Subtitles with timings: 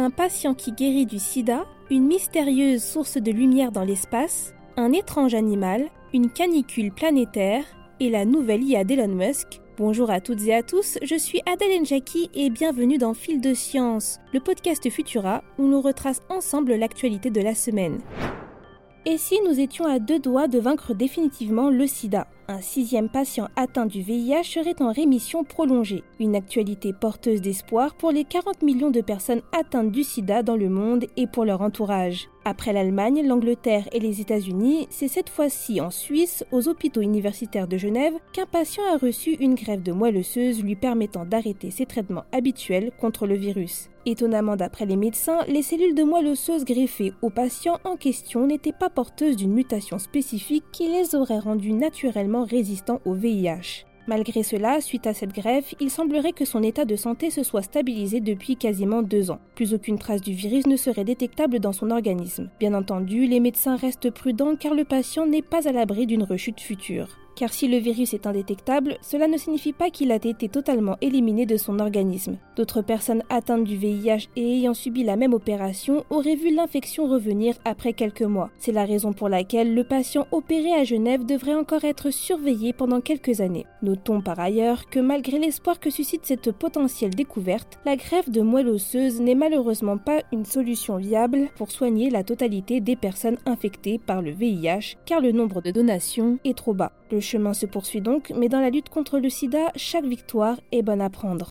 [0.00, 5.34] un patient qui guérit du sida, une mystérieuse source de lumière dans l'espace, un étrange
[5.34, 7.64] animal, une canicule planétaire
[8.00, 9.60] et la nouvelle IA d'Elon Musk.
[9.76, 13.52] Bonjour à toutes et à tous, je suis Adèle Njaki et bienvenue dans Fil de
[13.52, 18.00] Science, le podcast Futura où nous retrace ensemble l'actualité de la semaine.
[19.06, 22.26] Et si nous étions à deux doigts de vaincre définitivement le sida?
[22.50, 28.10] Un sixième patient atteint du VIH serait en rémission prolongée, une actualité porteuse d'espoir pour
[28.10, 32.28] les 40 millions de personnes atteintes du sida dans le monde et pour leur entourage.
[32.44, 37.78] Après l'Allemagne, l'Angleterre et les États-Unis, c'est cette fois-ci en Suisse, aux hôpitaux universitaires de
[37.78, 42.24] Genève, qu'un patient a reçu une grève de moelle osseuse lui permettant d'arrêter ses traitements
[42.32, 43.89] habituels contre le virus.
[44.06, 48.72] Étonnamment d'après les médecins, les cellules de moelle osseuse greffées aux patients en question n'étaient
[48.72, 53.84] pas porteuses d'une mutation spécifique qui les aurait rendus naturellement résistant au VIH.
[54.06, 57.62] Malgré cela, suite à cette greffe, il semblerait que son état de santé se soit
[57.62, 59.38] stabilisé depuis quasiment deux ans.
[59.54, 62.50] Plus aucune trace du virus ne serait détectable dans son organisme.
[62.58, 66.60] Bien entendu, les médecins restent prudents car le patient n'est pas à l'abri d'une rechute
[66.60, 70.98] future car si le virus est indétectable, cela ne signifie pas qu'il a été totalement
[71.00, 72.36] éliminé de son organisme.
[72.54, 77.54] D'autres personnes atteintes du VIH et ayant subi la même opération auraient vu l'infection revenir
[77.64, 78.50] après quelques mois.
[78.58, 83.00] C'est la raison pour laquelle le patient opéré à Genève devrait encore être surveillé pendant
[83.00, 83.64] quelques années.
[83.80, 88.68] Notons par ailleurs que malgré l'espoir que suscite cette potentielle découverte, la greffe de moelle
[88.68, 94.20] osseuse n'est malheureusement pas une solution viable pour soigner la totalité des personnes infectées par
[94.20, 96.92] le VIH, car le nombre de donations est trop bas.
[97.30, 101.00] Chemin se poursuit donc, mais dans la lutte contre le sida, chaque victoire est bonne
[101.00, 101.50] à prendre.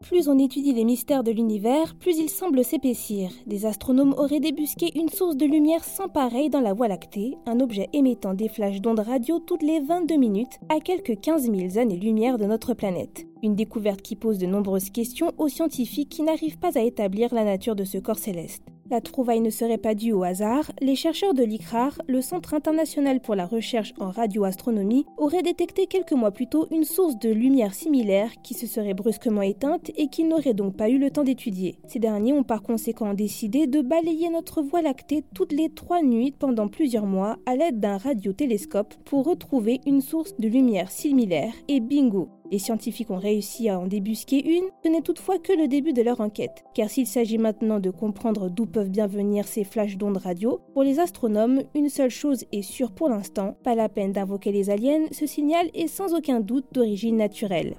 [0.00, 3.30] Plus on étudie les mystères de l'univers, plus il semble s'épaissir.
[3.46, 7.60] Des astronomes auraient débusqué une source de lumière sans pareil dans la Voie lactée, un
[7.60, 12.38] objet émettant des flashs d'ondes radio toutes les 22 minutes à quelques 15 000 années-lumière
[12.38, 13.26] de notre planète.
[13.42, 17.44] Une découverte qui pose de nombreuses questions aux scientifiques qui n'arrivent pas à établir la
[17.44, 18.64] nature de ce corps céleste.
[18.90, 23.20] La trouvaille ne serait pas due au hasard, les chercheurs de l'ICRAR, le Centre international
[23.20, 27.72] pour la recherche en radioastronomie, auraient détecté quelques mois plus tôt une source de lumière
[27.72, 31.78] similaire qui se serait brusquement éteinte et qu'ils n'auraient donc pas eu le temps d'étudier.
[31.86, 36.34] Ces derniers ont par conséquent décidé de balayer notre Voie lactée toutes les trois nuits
[36.36, 41.52] pendant plusieurs mois à l'aide d'un radiotélescope pour retrouver une source de lumière similaire.
[41.68, 45.68] Et bingo, les scientifiques ont réussi à en débusquer une, ce n'est toutefois que le
[45.68, 49.64] début de leur enquête, car s'il s'agit maintenant de comprendre d'où peuvent bien venir ces
[49.64, 53.88] flashs d'ondes radio, pour les astronomes, une seule chose est sûre pour l'instant, pas la
[53.88, 57.74] peine d'invoquer les aliens, ce signal est sans aucun doute d'origine naturelle.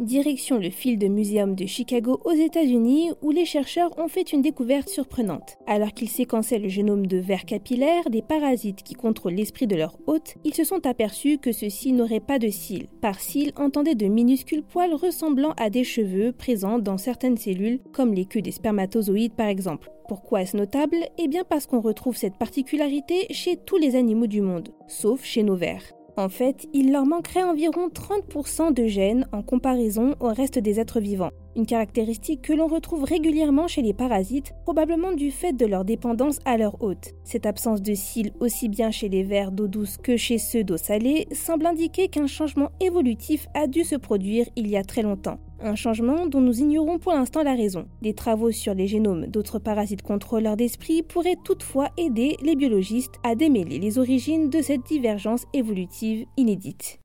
[0.00, 4.88] Direction le Field Museum de Chicago aux États-Unis où les chercheurs ont fait une découverte
[4.88, 5.58] surprenante.
[5.66, 9.98] Alors qu'ils séquençaient le génome de vers capillaires, des parasites qui contrôlent l'esprit de leur
[10.06, 12.88] hôte, ils se sont aperçus que ceux-ci n'auraient pas de cils.
[13.02, 18.14] Par cils, entendez de minuscules poils ressemblant à des cheveux présents dans certaines cellules, comme
[18.14, 19.90] les queues des spermatozoïdes par exemple.
[20.08, 20.96] Pourquoi est-ce notable?
[21.18, 25.42] Eh bien parce qu'on retrouve cette particularité chez tous les animaux du monde, sauf chez
[25.42, 25.82] nos vers.
[26.16, 31.00] En fait, il leur manquerait environ 30% de gènes en comparaison au reste des êtres
[31.00, 35.84] vivants, une caractéristique que l'on retrouve régulièrement chez les parasites, probablement du fait de leur
[35.84, 37.12] dépendance à leur hôte.
[37.24, 40.76] Cette absence de cils aussi bien chez les vers d'eau douce que chez ceux d'eau
[40.76, 45.38] salée semble indiquer qu'un changement évolutif a dû se produire il y a très longtemps
[45.62, 47.86] un changement dont nous ignorons pour l'instant la raison.
[48.02, 53.34] Des travaux sur les génomes d'autres parasites contrôleurs d'esprit pourraient toutefois aider les biologistes à
[53.34, 57.00] démêler les origines de cette divergence évolutive inédite.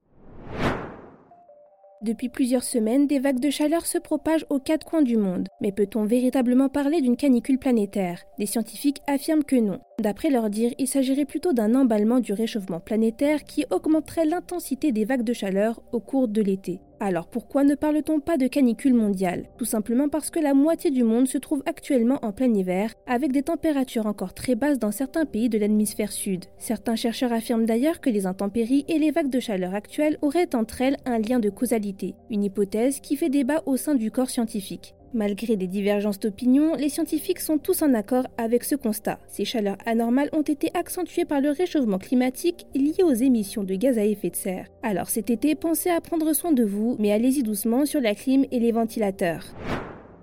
[2.02, 5.48] Depuis plusieurs semaines, des vagues de chaleur se propagent aux quatre coins du monde.
[5.60, 8.22] Mais peut-on véritablement parler d'une canicule planétaire?
[8.38, 9.80] Des scientifiques affirment que non.
[10.00, 15.06] D'après leur dire, il s'agirait plutôt d'un emballement du réchauffement planétaire qui augmenterait l'intensité des
[15.06, 16.82] vagues de chaleur au cours de l'été.
[17.00, 19.46] Alors pourquoi ne parle-t-on pas de canicule mondiale?
[19.58, 23.32] Tout simplement parce que la moitié du monde se trouve actuellement en plein hiver, avec
[23.32, 26.46] des températures encore très basses dans certains pays de l'hémisphère sud.
[26.58, 30.82] Certains chercheurs affirment d'ailleurs que les intempéries et les vagues de chaleur actuelles auraient entre
[30.82, 34.95] elles un lien de causalité, une hypothèse qui fait débat au sein du corps scientifique.
[35.14, 39.20] Malgré des divergences d'opinion, les scientifiques sont tous en accord avec ce constat.
[39.28, 43.98] Ces chaleurs anormales ont été accentuées par le réchauffement climatique lié aux émissions de gaz
[43.98, 44.68] à effet de serre.
[44.84, 48.46] Alors cet été, pensez à prendre soin de vous, mais allez-y doucement sur la clim
[48.52, 49.46] et les ventilateurs.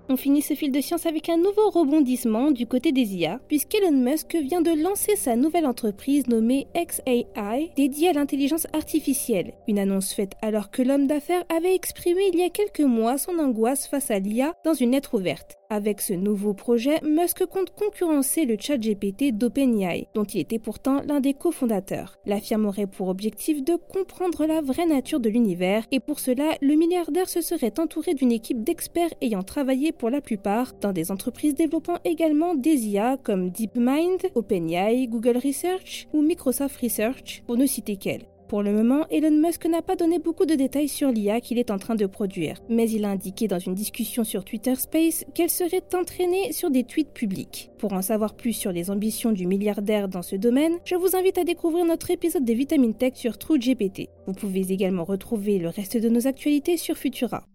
[0.09, 3.93] On finit ce fil de science avec un nouveau rebondissement du côté des IA, puisqu'Elon
[3.93, 9.53] Musk vient de lancer sa nouvelle entreprise nommée XAI, dédiée à l'intelligence artificielle.
[9.67, 13.39] Une annonce faite alors que l'homme d'affaires avait exprimé il y a quelques mois son
[13.39, 15.57] angoisse face à l'IA dans une lettre ouverte.
[15.73, 21.01] Avec ce nouveau projet, Musk compte concurrencer le chat GPT d'OpenAI, dont il était pourtant
[21.07, 22.19] l'un des cofondateurs.
[22.27, 26.51] La firme aurait pour objectif de comprendre la vraie nature de l'univers, et pour cela,
[26.61, 31.09] le milliardaire se serait entouré d'une équipe d'experts ayant travaillé pour la plupart dans des
[31.09, 37.65] entreprises développant également des IA comme DeepMind, OpenAI, Google Research ou Microsoft Research, pour ne
[37.65, 38.27] citer qu'elles.
[38.53, 41.71] Pour le moment, Elon Musk n'a pas donné beaucoup de détails sur l'IA qu'il est
[41.71, 45.49] en train de produire, mais il a indiqué dans une discussion sur Twitter Space qu'elle
[45.49, 47.71] serait entraînée sur des tweets publics.
[47.79, 51.39] Pour en savoir plus sur les ambitions du milliardaire dans ce domaine, je vous invite
[51.39, 54.09] à découvrir notre épisode des Vitamines Tech sur TrueGPT.
[54.27, 57.47] Vous pouvez également retrouver le reste de nos actualités sur Futura.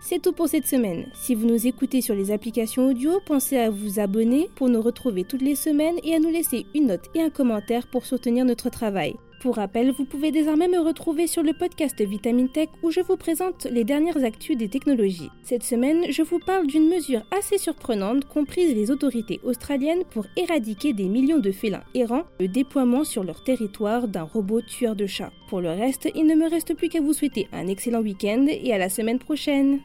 [0.00, 1.06] C'est tout pour cette semaine.
[1.20, 5.24] Si vous nous écoutez sur les applications audio, pensez à vous abonner pour nous retrouver
[5.24, 8.70] toutes les semaines et à nous laisser une note et un commentaire pour soutenir notre
[8.70, 9.16] travail.
[9.40, 13.16] Pour rappel, vous pouvez désormais me retrouver sur le podcast Vitamine Tech où je vous
[13.16, 15.30] présente les dernières actus des technologies.
[15.44, 20.26] Cette semaine, je vous parle d'une mesure assez surprenante qu'ont prise les autorités australiennes pour
[20.36, 25.06] éradiquer des millions de félins errants, le déploiement sur leur territoire d'un robot tueur de
[25.06, 25.32] chats.
[25.48, 28.74] Pour le reste, il ne me reste plus qu'à vous souhaiter un excellent week-end et
[28.74, 29.80] à la semaine prochaine.